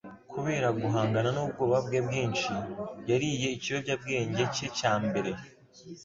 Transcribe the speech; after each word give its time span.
Kubera 0.31 0.67
guhangana 0.81 1.29
nubwoba 1.35 1.77
bwe 1.85 1.99
bwinshi, 2.05 2.53
yariye 3.09 3.47
ikiyobyabwenge 3.55 4.43
cye 4.55 4.67
cya 4.77 4.93
mbere. 5.05 5.31